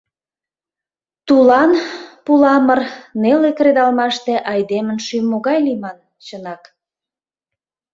[1.27, 1.71] Тулан,
[2.25, 2.79] пуламыр,
[3.21, 6.63] неле кредалмаште Айдемын шӱм могай лийман, чынак?